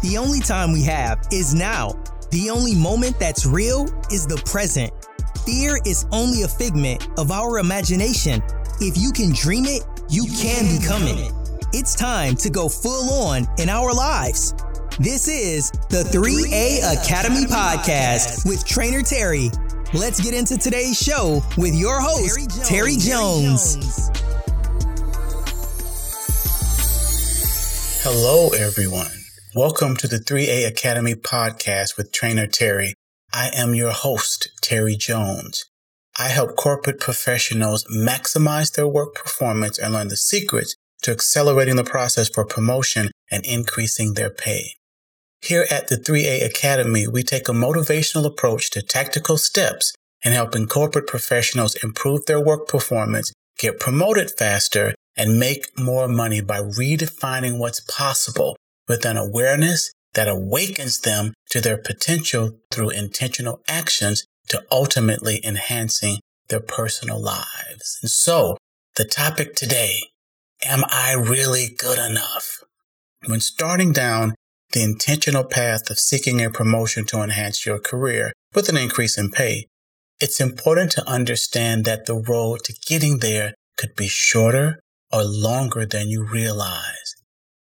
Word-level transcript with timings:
The 0.00 0.16
only 0.16 0.38
time 0.38 0.72
we 0.72 0.84
have 0.84 1.26
is 1.32 1.54
now. 1.54 1.90
The 2.30 2.50
only 2.50 2.74
moment 2.76 3.18
that's 3.18 3.44
real 3.44 3.88
is 4.12 4.28
the 4.28 4.40
present. 4.46 4.92
Fear 5.44 5.80
is 5.84 6.06
only 6.12 6.42
a 6.42 6.48
figment 6.48 7.08
of 7.18 7.32
our 7.32 7.58
imagination. 7.58 8.40
If 8.80 8.96
you 8.96 9.10
can 9.10 9.32
dream 9.32 9.64
it, 9.64 9.82
you, 10.08 10.22
you 10.22 10.30
can, 10.30 10.66
can 10.66 10.80
become 10.80 11.02
it. 11.02 11.18
it. 11.18 11.32
It's 11.72 11.96
time 11.96 12.36
to 12.36 12.48
go 12.48 12.68
full 12.68 13.12
on 13.12 13.48
in 13.58 13.68
our 13.68 13.92
lives. 13.92 14.54
This 15.00 15.26
is 15.26 15.72
the 15.90 16.04
3A 16.12 17.02
Academy 17.02 17.46
Podcast 17.46 18.48
with 18.48 18.64
Trainer 18.64 19.02
Terry. 19.02 19.50
Let's 19.94 20.20
get 20.20 20.32
into 20.32 20.56
today's 20.56 20.96
show 20.96 21.42
with 21.56 21.74
your 21.74 22.00
host, 22.00 22.68
Terry 22.68 22.92
Jones. 22.92 23.74
Terry 23.74 23.82
Jones. 23.82 24.10
Hello, 28.04 28.50
everyone. 28.50 29.10
Welcome 29.54 29.96
to 29.96 30.06
the 30.06 30.18
3A 30.18 30.68
Academy 30.68 31.14
Podcast 31.14 31.96
with 31.96 32.12
Trainer 32.12 32.46
Terry. 32.46 32.92
I 33.32 33.50
am 33.54 33.74
your 33.74 33.92
host, 33.92 34.50
Terry 34.60 34.94
Jones. 34.94 35.64
I 36.18 36.28
help 36.28 36.54
corporate 36.54 37.00
professionals 37.00 37.86
maximize 37.90 38.74
their 38.74 38.86
work 38.86 39.14
performance 39.14 39.78
and 39.78 39.94
learn 39.94 40.08
the 40.08 40.18
secrets 40.18 40.76
to 41.02 41.12
accelerating 41.12 41.76
the 41.76 41.84
process 41.84 42.28
for 42.28 42.44
promotion 42.44 43.10
and 43.30 43.42
increasing 43.46 44.12
their 44.12 44.28
pay. 44.28 44.72
Here 45.40 45.66
at 45.70 45.88
the 45.88 45.96
3A 45.96 46.44
Academy, 46.44 47.08
we 47.08 47.22
take 47.22 47.48
a 47.48 47.52
motivational 47.52 48.26
approach 48.26 48.68
to 48.72 48.82
tactical 48.82 49.38
steps 49.38 49.94
in 50.22 50.32
helping 50.32 50.66
corporate 50.66 51.06
professionals 51.06 51.74
improve 51.82 52.26
their 52.26 52.40
work 52.40 52.68
performance, 52.68 53.32
get 53.58 53.80
promoted 53.80 54.30
faster, 54.30 54.94
and 55.16 55.40
make 55.40 55.78
more 55.78 56.06
money 56.06 56.42
by 56.42 56.60
redefining 56.60 57.56
what's 57.56 57.80
possible 57.80 58.58
with 58.88 59.04
an 59.04 59.16
awareness 59.16 59.92
that 60.14 60.28
awakens 60.28 61.00
them 61.00 61.34
to 61.50 61.60
their 61.60 61.76
potential 61.76 62.58
through 62.70 62.90
intentional 62.90 63.60
actions 63.68 64.24
to 64.48 64.62
ultimately 64.70 65.40
enhancing 65.44 66.18
their 66.48 66.60
personal 66.60 67.20
lives. 67.20 67.98
And 68.02 68.10
so 68.10 68.56
the 68.96 69.04
topic 69.04 69.54
today, 69.54 69.98
am 70.64 70.82
I 70.88 71.12
really 71.12 71.68
good 71.68 71.98
enough? 71.98 72.64
When 73.26 73.40
starting 73.40 73.92
down 73.92 74.34
the 74.72 74.82
intentional 74.82 75.44
path 75.44 75.90
of 75.90 75.98
seeking 75.98 76.44
a 76.44 76.50
promotion 76.50 77.04
to 77.06 77.22
enhance 77.22 77.64
your 77.64 77.78
career 77.78 78.32
with 78.54 78.68
an 78.68 78.76
increase 78.76 79.18
in 79.18 79.30
pay, 79.30 79.66
it's 80.20 80.40
important 80.40 80.90
to 80.92 81.08
understand 81.08 81.84
that 81.84 82.06
the 82.06 82.16
road 82.16 82.64
to 82.64 82.74
getting 82.86 83.18
there 83.18 83.54
could 83.76 83.94
be 83.94 84.08
shorter 84.08 84.80
or 85.12 85.22
longer 85.22 85.86
than 85.86 86.08
you 86.08 86.24
realize. 86.24 87.07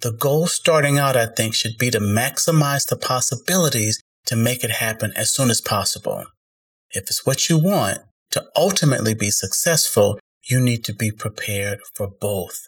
The 0.00 0.12
goal 0.12 0.46
starting 0.46 0.96
out, 0.96 1.16
I 1.16 1.26
think, 1.26 1.54
should 1.54 1.76
be 1.76 1.90
to 1.90 1.98
maximize 1.98 2.88
the 2.88 2.96
possibilities 2.96 4.00
to 4.26 4.36
make 4.36 4.62
it 4.62 4.70
happen 4.70 5.12
as 5.16 5.30
soon 5.30 5.50
as 5.50 5.60
possible. 5.60 6.24
If 6.90 7.04
it's 7.10 7.26
what 7.26 7.48
you 7.48 7.58
want 7.58 7.98
to 8.30 8.44
ultimately 8.54 9.14
be 9.14 9.30
successful, 9.30 10.20
you 10.48 10.60
need 10.60 10.84
to 10.84 10.94
be 10.94 11.10
prepared 11.10 11.80
for 11.94 12.08
both. 12.08 12.60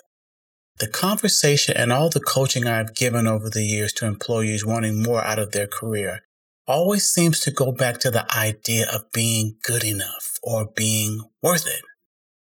The 0.81 0.89
conversation 0.89 1.77
and 1.77 1.93
all 1.93 2.11
the 2.11 2.21
coaching 2.21 2.67
I've 2.67 2.95
given 2.95 3.27
over 3.27 3.49
the 3.49 3.65
years 3.65 3.93
to 3.95 4.07
employees 4.07 4.67
wanting 4.67 5.03
more 5.03 5.23
out 5.23 5.39
of 5.39 5.53
their 5.53 5.67
career 5.67 6.21
always 6.67 7.07
seems 7.07 7.41
to 7.41 7.51
go 7.51 7.71
back 7.71 7.99
to 8.01 8.11
the 8.11 8.27
idea 8.37 8.87
of 8.91 9.13
being 9.13 9.57
good 9.63 9.85
enough 9.85 10.39
or 10.43 10.67
being 10.75 11.21
worth 11.43 11.67
it. 11.67 11.83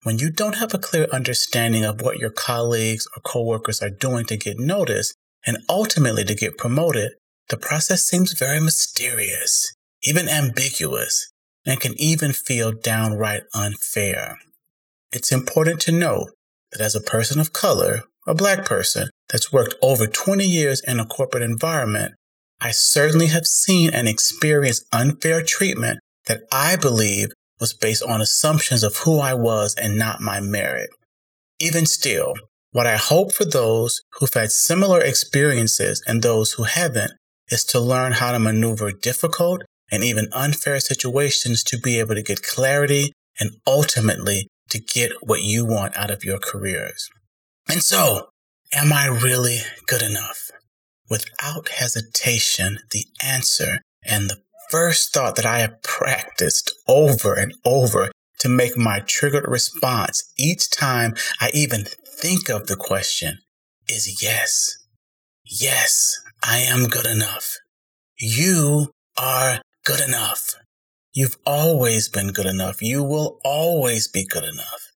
When 0.03 0.19
you 0.19 0.31
don't 0.31 0.57
have 0.57 0.73
a 0.73 0.79
clear 0.79 1.07
understanding 1.13 1.85
of 1.85 2.01
what 2.01 2.19
your 2.19 2.31
colleagues 2.31 3.07
or 3.15 3.21
coworkers 3.21 3.83
are 3.83 3.91
doing 3.91 4.25
to 4.27 4.37
get 4.37 4.59
noticed 4.59 5.15
and 5.47 5.59
ultimately 5.69 6.25
to 6.25 6.35
get 6.35 6.57
promoted, 6.57 7.13
the 7.51 7.59
process 7.59 8.03
seems 8.03 8.33
very 8.33 8.61
mysterious, 8.61 9.75
even 10.03 10.27
ambiguous, 10.27 11.31
and 11.67 11.81
can 11.81 11.93
even 11.99 12.33
feel 12.33 12.73
downright 12.73 13.43
unfair. 13.53 14.39
It's 15.13 15.33
important 15.33 15.81
to 15.83 15.93
note 15.93 16.31
that 16.73 16.81
as 16.81 16.95
a 16.95 17.01
person 17.01 17.39
of 17.39 17.53
color 17.53 18.05
a 18.27 18.35
black 18.35 18.65
person 18.65 19.11
that's 19.29 19.53
worked 19.53 19.75
over 19.83 20.07
20 20.07 20.45
years 20.45 20.81
in 20.81 21.01
a 21.01 21.07
corporate 21.07 21.43
environment, 21.43 22.15
I 22.61 22.71
certainly 22.71 23.27
have 23.27 23.47
seen 23.47 23.91
and 23.93 24.09
experienced 24.09 24.87
unfair 24.93 25.43
treatment 25.43 26.01
that 26.27 26.43
I 26.53 26.77
believe 26.77 27.33
was 27.61 27.73
based 27.73 28.03
on 28.03 28.21
assumptions 28.21 28.83
of 28.83 28.97
who 28.99 29.21
I 29.21 29.35
was 29.35 29.75
and 29.75 29.99
not 29.99 30.21
my 30.21 30.41
merit. 30.41 30.91
Even 31.61 31.87
still, 31.87 32.35
what 32.73 32.87
I 32.87 32.97
hope 32.97 33.33
for 33.33 33.45
those 33.45 34.01
who've 34.15 34.33
had 34.33 34.53
similar 34.53 35.01
experiences 35.01 36.03
and 36.07 36.23
those 36.23 36.53
who 36.53 36.63
haven't 36.63 37.13
is 37.49 37.65
to 37.65 37.81
learn 37.81 38.13
how 38.13 38.33
to 38.33 38.39
maneuver 38.39 38.93
difficult 38.93 39.63
and 39.91 40.05
even 40.05 40.29
unfair 40.33 40.79
situations 40.81 41.65
to 41.65 41.79
be 41.79 41.99
able 41.99 42.15
to 42.15 42.23
get 42.23 42.43
clarity 42.43 43.13
and 43.41 43.51
ultimately 43.67 44.47
to 44.69 44.79
get 44.79 45.11
what 45.21 45.43
you 45.43 45.65
want 45.65 45.97
out 45.97 46.11
of 46.11 46.25
your 46.25 46.39
careers. 46.39 47.09
And 47.69 47.83
so, 47.83 48.29
am 48.73 48.93
I 48.93 49.07
really 49.07 49.59
good 49.87 50.03
enough? 50.03 50.51
Without 51.09 51.69
hesitation, 51.71 52.79
the 52.93 53.07
answer 53.23 53.81
and 54.05 54.31
the 54.31 54.39
first 54.71 55.13
thought 55.13 55.37
that 55.37 55.47
I 55.47 55.59
have 55.59 55.83
practiced 55.83 56.73
over 56.87 57.35
and 57.35 57.53
over 57.65 58.11
to 58.39 58.49
make 58.49 58.77
my 58.77 59.01
triggered 59.01 59.45
response 59.47 60.33
each 60.39 60.71
time 60.71 61.15
I 61.41 61.51
even 61.53 61.85
think 62.07 62.49
of 62.49 62.67
the 62.67 62.77
question 62.77 63.39
is 63.89 64.23
yes. 64.23 64.77
Yes, 65.45 66.15
I 66.43 66.59
am 66.59 66.85
good 66.85 67.07
enough. 67.07 67.57
You 68.19 68.93
are 69.19 69.61
good 69.85 70.01
enough. 70.01 70.55
You've 71.13 71.37
always 71.45 72.09
been 72.09 72.29
good 72.29 72.47
enough. 72.47 72.81
You 72.81 73.03
will 73.03 73.41
always 73.45 74.07
be 74.07 74.25
good 74.25 74.45
enough. 74.45 74.93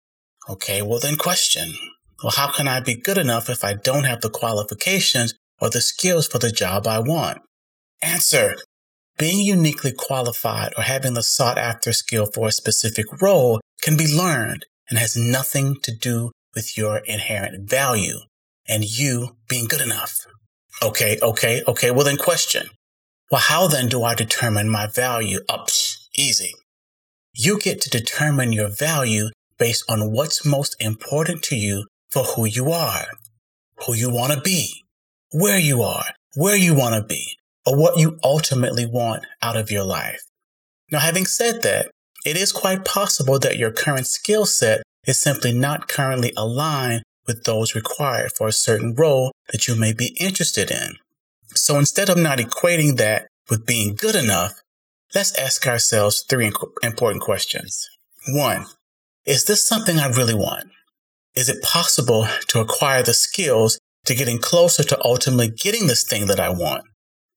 Okay, 0.49 0.81
well 0.81 1.01
then 1.01 1.17
question. 1.17 1.75
Well, 2.23 2.33
how 2.37 2.53
can 2.53 2.69
I 2.69 2.81
be 2.81 2.95
good 2.95 3.19
enough 3.19 3.51
if 3.51 3.65
I 3.65 3.75
don't 3.75 4.05
have 4.05 4.21
the 4.21 4.31
qualifications 4.31 5.35
or 5.61 5.71
the 5.71 5.81
skills 5.81 6.29
for 6.29 6.39
the 6.39 6.53
job 6.53 6.87
I 6.87 7.01
want? 7.01 7.43
Answer. 8.01 8.57
Being 9.17 9.41
uniquely 9.41 9.93
qualified 9.93 10.73
or 10.77 10.83
having 10.83 11.15
the 11.15 11.23
sought 11.23 11.57
after 11.57 11.93
skill 11.93 12.27
for 12.27 12.49
a 12.49 12.53
specific 12.53 13.07
role 13.23 13.61
can 13.81 13.97
be 13.97 14.13
learned 14.13 14.67
and 14.91 14.99
has 14.99 15.17
nothing 15.17 15.77
to 15.83 15.93
do 15.93 16.33
with 16.55 16.77
your 16.77 16.99
inherent 16.99 17.69
value 17.69 18.19
and 18.67 18.85
you 18.85 19.37
being 19.49 19.67
good 19.67 19.81
enough. 19.81 20.17
Okay, 20.83 21.19
okay, 21.23 21.63
okay. 21.69 21.91
Well, 21.91 22.05
then 22.05 22.17
question. 22.17 22.69
Well, 23.31 23.41
how 23.41 23.69
then 23.69 23.89
do 23.89 24.03
I 24.03 24.15
determine 24.15 24.69
my 24.69 24.87
value? 24.87 25.41
Oh, 25.49 25.55
Ups, 25.55 26.09
easy. 26.17 26.53
You 27.33 27.59
get 27.59 27.81
to 27.83 27.91
determine 27.91 28.53
your 28.53 28.69
value 28.69 29.31
based 29.59 29.85
on 29.89 30.13
what's 30.13 30.45
most 30.45 30.77
important 30.81 31.43
to 31.45 31.57
you 31.57 31.87
for 32.11 32.25
who 32.25 32.45
you 32.47 32.71
are, 32.71 33.07
who 33.87 33.95
you 33.95 34.11
want 34.11 34.33
to 34.33 34.41
be, 34.41 34.83
where 35.33 35.59
you 35.59 35.83
are, 35.83 36.07
where 36.35 36.57
you 36.57 36.75
want 36.75 36.95
to 36.95 37.03
be, 37.03 37.37
or 37.67 37.77
what 37.77 37.99
you 37.99 38.19
ultimately 38.23 38.87
want 38.87 39.25
out 39.43 39.57
of 39.57 39.71
your 39.71 39.85
life. 39.85 40.23
Now, 40.91 40.99
having 40.99 41.27
said 41.27 41.63
that, 41.63 41.91
it 42.25 42.37
is 42.37 42.53
quite 42.53 42.85
possible 42.85 43.39
that 43.39 43.59
your 43.59 43.71
current 43.71 44.07
skill 44.07 44.47
set 44.47 44.83
is 45.07 45.19
simply 45.19 45.53
not 45.53 45.89
currently 45.89 46.33
aligned 46.37 47.03
with 47.27 47.45
those 47.45 47.75
required 47.75 48.33
for 48.33 48.49
a 48.49 48.53
certain 48.53 48.95
role 48.95 49.33
that 49.53 49.67
you 49.67 49.75
may 49.75 49.93
be 49.93 50.17
interested 50.21 50.71
in. 50.71 50.97
So 51.55 51.79
instead 51.79 52.09
of 52.09 52.19
not 52.19 52.39
equating 52.39 52.97
that 52.97 53.29
with 53.49 53.67
being 53.67 53.95
good 53.95 54.15
enough, 54.15 54.61
let's 55.15 55.37
ask 55.39 55.67
ourselves 55.67 56.25
three 56.29 56.51
important 56.83 57.23
questions. 57.23 57.89
One, 58.29 58.67
is 59.27 59.45
this 59.45 59.67
something 59.67 59.99
I 59.99 60.09
really 60.09 60.35
want? 60.35 60.71
Is 61.35 61.49
it 61.49 61.63
possible 61.63 62.27
to 62.49 62.61
acquire 62.61 63.03
the 63.03 63.15
skills 63.15 63.79
to 64.07 64.15
getting 64.15 64.39
closer 64.39 64.83
to 64.85 65.05
ultimately 65.05 65.49
getting 65.49 65.87
this 65.87 66.05
thing 66.05 66.27
that 66.27 66.41
I 66.41 66.51
want? 66.51 66.85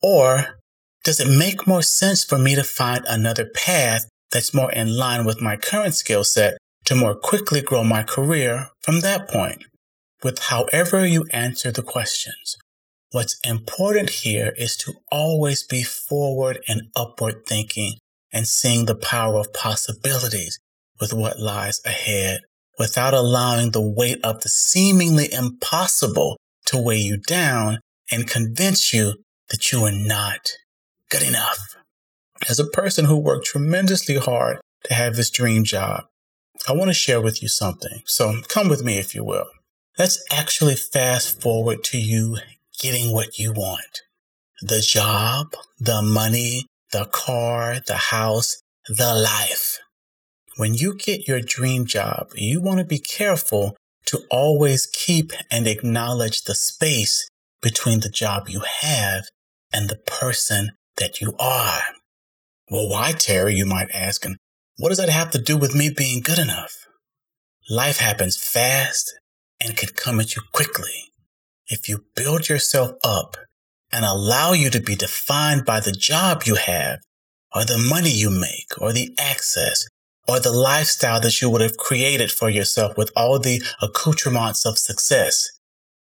Or 0.02 0.60
does 1.04 1.20
it 1.20 1.30
make 1.30 1.68
more 1.68 1.82
sense 1.82 2.24
for 2.24 2.38
me 2.38 2.56
to 2.56 2.64
find 2.64 3.06
another 3.08 3.46
path 3.46 4.08
that's 4.32 4.54
more 4.54 4.72
in 4.72 4.96
line 4.96 5.26
with 5.26 5.42
my 5.42 5.56
current 5.56 5.96
skill 5.96 6.24
set 6.24 6.58
to 6.86 6.96
more 6.96 7.16
quickly 7.16 7.62
grow 7.62 7.84
my 7.84 8.04
career 8.04 8.70
from 8.82 9.02
that 9.02 9.30
point? 9.30 9.64
With 10.24 10.40
however 10.40 11.06
you 11.06 11.26
answer 11.32 11.72
the 11.72 11.84
questions, 11.84 12.58
what's 13.12 13.40
important 13.44 14.10
here 14.10 14.54
is 14.58 14.76
to 14.78 14.94
always 15.12 15.64
be 15.64 15.84
forward 15.84 16.60
and 16.68 16.90
upward 16.96 17.46
thinking 17.46 17.94
and 18.34 18.48
seeing 18.48 18.86
the 18.86 18.96
power 18.96 19.40
of 19.40 19.54
possibilities 19.54 20.60
with 21.00 21.14
what 21.14 21.40
lies 21.40 21.80
ahead 21.86 22.42
without 22.78 23.14
allowing 23.14 23.72
the 23.72 23.82
weight 23.82 24.20
of 24.24 24.42
the 24.42 24.50
seemingly 24.50 25.32
impossible 25.32 26.38
to 26.66 26.78
weigh 26.78 26.98
you 26.98 27.18
down 27.18 27.80
and 28.12 28.30
convince 28.30 28.94
you 28.94 29.16
that 29.50 29.72
you 29.72 29.84
are 29.86 29.92
not 29.92 30.52
good 31.10 31.24
enough. 31.24 31.76
As 32.50 32.60
a 32.60 32.66
person 32.66 33.06
who 33.06 33.18
worked 33.18 33.46
tremendously 33.46 34.18
hard 34.18 34.60
to 34.86 34.94
have 34.94 35.16
this 35.16 35.30
dream 35.30 35.64
job, 35.64 36.06
I 36.68 36.74
want 36.74 36.90
to 36.90 36.94
share 36.94 37.22
with 37.22 37.42
you 37.42 37.48
something. 37.50 38.02
So 38.06 38.42
come 38.48 38.70
with 38.70 38.84
me 38.84 38.98
if 38.98 39.16
you 39.16 39.24
will. 39.24 39.48
Let's 39.98 40.24
actually 40.32 40.76
fast 40.76 41.42
forward 41.42 41.84
to 41.86 41.98
you 41.98 42.38
getting 42.80 43.12
what 43.12 43.40
you 43.40 43.52
want. 43.54 44.02
the 44.62 44.82
job, 44.82 45.54
the 45.80 46.02
money, 46.02 46.66
the 46.92 47.06
car, 47.06 47.78
the 47.86 47.96
house, 47.98 48.62
the 48.88 49.14
life. 49.14 49.78
When 50.58 50.74
you 50.74 50.96
get 50.96 51.28
your 51.28 51.42
dream 51.42 51.86
job, 51.86 52.30
you 52.36 52.62
want 52.62 52.80
to 52.80 52.86
be 52.86 53.00
careful 53.00 53.76
to 54.06 54.22
always 54.32 54.88
keep 54.88 55.32
and 55.52 55.68
acknowledge 55.68 56.44
the 56.44 56.56
space 56.56 57.28
between 57.62 58.00
the 58.00 58.10
job 58.10 58.50
you 58.50 58.62
have 58.82 59.26
and 59.74 59.90
the 59.90 59.98
person 59.98 60.72
that 60.98 61.22
you 61.22 61.34
are. 61.40 61.82
Well, 62.70 62.90
why, 62.90 63.14
Terry, 63.14 63.56
you 63.56 63.66
might 63.66 63.90
ask, 63.94 64.26
and 64.26 64.38
what 64.78 64.90
does 64.90 64.98
that 64.98 65.10
have 65.10 65.32
to 65.32 65.42
do 65.42 65.58
with 65.58 65.76
me 65.76 65.90
being 65.90 66.22
good 66.22 66.40
enough? 66.40 66.74
Life 67.70 67.98
happens 67.98 68.38
fast 68.38 69.14
and 69.60 69.76
can 69.76 69.90
come 69.90 70.20
at 70.20 70.36
you 70.36 70.42
quickly. 70.54 71.12
If 71.68 71.90
you 71.90 72.06
build 72.16 72.50
yourself 72.50 72.92
up 73.04 73.38
and 73.92 74.06
allow 74.06 74.54
you 74.54 74.70
to 74.70 74.80
be 74.80 74.96
defined 74.96 75.66
by 75.66 75.80
the 75.80 75.92
job 75.92 76.44
you 76.46 76.56
have, 76.56 77.00
or 77.56 77.64
the 77.64 77.78
money 77.78 78.12
you 78.12 78.30
make, 78.30 78.80
or 78.80 78.94
the 78.94 79.16
access, 79.18 79.88
or 80.28 80.40
the 80.40 80.52
lifestyle 80.52 81.20
that 81.22 81.42
you 81.42 81.50
would 81.50 81.62
have 81.62 81.78
created 81.78 82.32
for 82.32 82.50
yourself 82.50 82.98
with 82.98 83.12
all 83.16 83.40
the 83.40 83.64
accoutrements 83.82 84.66
of 84.66 84.78
success, 84.78 85.50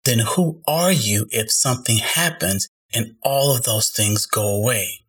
then 0.06 0.20
who 0.20 0.62
are 0.68 0.92
you 0.92 1.28
if 1.32 1.52
something 1.52 1.98
happens 1.98 2.68
and 2.94 3.16
all 3.22 3.56
of 3.56 3.64
those 3.64 3.90
things 3.90 4.26
go 4.26 4.48
away? 4.48 5.02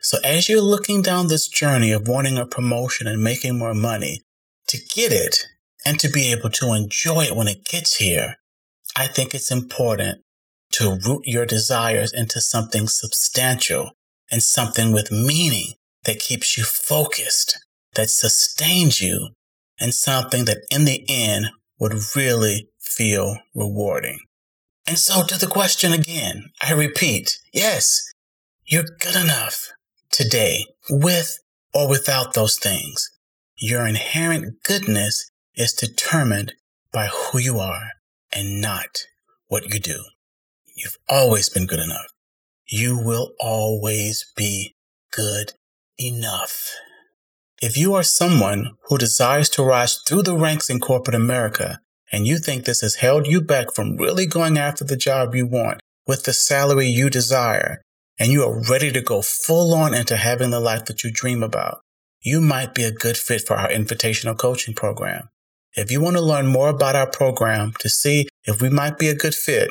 So 0.00 0.18
as 0.24 0.48
you're 0.48 0.60
looking 0.60 1.02
down 1.02 1.28
this 1.28 1.48
journey 1.48 1.92
of 1.92 2.08
wanting 2.08 2.36
a 2.36 2.46
promotion 2.46 3.06
and 3.06 3.22
making 3.22 3.58
more 3.58 3.74
money, 3.74 4.20
to 4.68 4.78
get 4.78 5.12
it 5.12 5.46
and 5.84 5.98
to 6.00 6.08
be 6.08 6.32
able 6.32 6.50
to 6.50 6.72
enjoy 6.72 7.24
it 7.24 7.36
when 7.36 7.48
it 7.48 7.64
gets 7.64 7.96
here, 7.96 8.36
I 8.96 9.06
think 9.06 9.34
it's 9.34 9.50
important 9.50 10.22
to 10.72 10.98
root 11.06 11.22
your 11.24 11.46
desires 11.46 12.12
into 12.12 12.40
something 12.40 12.88
substantial 12.88 13.92
and 14.30 14.42
something 14.42 14.92
with 14.92 15.12
meaning 15.12 15.74
that 16.04 16.18
keeps 16.18 16.56
you 16.56 16.64
focused 16.64 17.58
that 17.94 18.10
sustains 18.10 19.00
you 19.00 19.28
and 19.78 19.94
something 19.94 20.46
that 20.46 20.64
in 20.70 20.84
the 20.84 21.04
end 21.08 21.46
would 21.78 21.94
really 22.16 22.68
feel 22.80 23.36
rewarding. 23.54 24.18
And 24.86 24.98
so 24.98 25.22
to 25.24 25.38
the 25.38 25.46
question 25.46 25.92
again, 25.92 26.50
I 26.60 26.72
repeat, 26.72 27.38
yes, 27.52 28.12
you're 28.64 28.84
good 29.00 29.16
enough 29.16 29.68
today 30.10 30.66
with 30.90 31.38
or 31.72 31.88
without 31.88 32.34
those 32.34 32.58
things. 32.58 33.10
Your 33.56 33.86
inherent 33.86 34.62
goodness 34.64 35.30
is 35.54 35.72
determined 35.72 36.54
by 36.92 37.06
who 37.06 37.38
you 37.38 37.58
are 37.58 37.90
and 38.32 38.60
not 38.60 39.06
what 39.46 39.72
you 39.72 39.78
do. 39.78 40.02
You've 40.74 40.98
always 41.08 41.48
been 41.48 41.66
good 41.66 41.80
enough. 41.80 42.06
You 42.66 42.98
will 42.98 43.32
always 43.38 44.26
be 44.36 44.74
good 45.12 45.52
enough. 45.98 46.70
If 47.60 47.76
you 47.76 47.94
are 47.94 48.02
someone 48.02 48.72
who 48.88 48.98
desires 48.98 49.48
to 49.50 49.62
rise 49.62 50.00
through 50.06 50.22
the 50.22 50.36
ranks 50.36 50.68
in 50.68 50.80
corporate 50.80 51.14
America 51.14 51.80
and 52.12 52.26
you 52.26 52.38
think 52.38 52.64
this 52.64 52.82
has 52.82 52.96
held 52.96 53.26
you 53.26 53.40
back 53.40 53.74
from 53.74 53.96
really 53.96 54.26
going 54.26 54.58
after 54.58 54.84
the 54.84 54.96
job 54.96 55.34
you 55.34 55.46
want 55.46 55.80
with 56.06 56.24
the 56.24 56.32
salary 56.32 56.86
you 56.86 57.08
desire, 57.08 57.80
and 58.18 58.30
you 58.30 58.42
are 58.42 58.62
ready 58.68 58.92
to 58.92 59.00
go 59.00 59.22
full 59.22 59.74
on 59.74 59.94
into 59.94 60.16
having 60.16 60.50
the 60.50 60.60
life 60.60 60.84
that 60.84 61.02
you 61.02 61.10
dream 61.10 61.42
about, 61.42 61.80
you 62.20 62.40
might 62.40 62.74
be 62.74 62.84
a 62.84 62.92
good 62.92 63.16
fit 63.16 63.46
for 63.46 63.56
our 63.56 63.68
invitational 63.68 64.36
coaching 64.36 64.74
program. 64.74 65.28
If 65.74 65.90
you 65.90 66.00
want 66.02 66.16
to 66.16 66.22
learn 66.22 66.46
more 66.46 66.68
about 66.68 66.96
our 66.96 67.06
program 67.06 67.72
to 67.78 67.88
see 67.88 68.28
if 68.44 68.60
we 68.60 68.68
might 68.68 68.98
be 68.98 69.08
a 69.08 69.14
good 69.14 69.34
fit, 69.34 69.70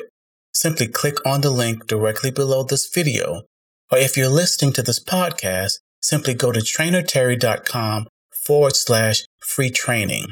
simply 0.52 0.88
click 0.88 1.24
on 1.24 1.42
the 1.42 1.50
link 1.50 1.86
directly 1.86 2.30
below 2.30 2.64
this 2.64 2.88
video. 2.88 3.42
Or 3.90 3.98
if 3.98 4.16
you're 4.16 4.28
listening 4.28 4.72
to 4.74 4.82
this 4.82 5.02
podcast, 5.02 5.78
simply 6.00 6.34
go 6.34 6.50
to 6.50 6.60
trainerterry.com 6.60 8.08
forward 8.44 8.74
slash 8.74 9.24
free 9.38 9.70
training. 9.70 10.26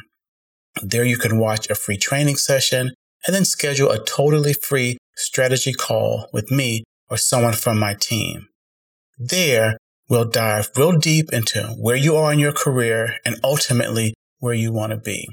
There 0.82 1.04
you 1.04 1.16
can 1.16 1.38
watch 1.38 1.68
a 1.68 1.74
free 1.74 1.96
training 1.96 2.36
session 2.36 2.92
and 3.26 3.34
then 3.34 3.44
schedule 3.44 3.90
a 3.90 4.02
totally 4.04 4.52
free 4.52 4.98
strategy 5.16 5.72
call 5.72 6.28
with 6.32 6.50
me 6.50 6.84
or 7.10 7.16
someone 7.16 7.52
from 7.52 7.78
my 7.78 7.94
team. 7.94 8.48
There, 9.18 9.76
we'll 10.08 10.24
dive 10.24 10.70
real 10.76 10.92
deep 10.92 11.32
into 11.32 11.64
where 11.78 11.96
you 11.96 12.16
are 12.16 12.32
in 12.32 12.38
your 12.38 12.52
career 12.52 13.16
and 13.24 13.38
ultimately 13.44 14.14
where 14.38 14.54
you 14.54 14.72
want 14.72 14.92
to 14.92 14.96
be. 14.96 15.28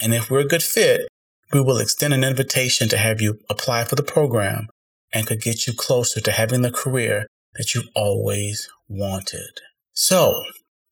And 0.00 0.12
if 0.12 0.30
we're 0.30 0.40
a 0.40 0.48
good 0.48 0.62
fit, 0.62 1.06
we 1.52 1.60
will 1.60 1.78
extend 1.78 2.14
an 2.14 2.24
invitation 2.24 2.88
to 2.88 2.96
have 2.96 3.20
you 3.20 3.38
apply 3.48 3.84
for 3.84 3.94
the 3.94 4.02
program 4.02 4.68
and 5.12 5.26
could 5.26 5.40
get 5.42 5.66
you 5.66 5.74
closer 5.74 6.20
to 6.20 6.32
having 6.32 6.62
the 6.62 6.72
career 6.72 7.26
that 7.54 7.74
you've 7.74 7.88
always 7.94 8.68
wanted. 8.88 9.60
So, 9.92 10.42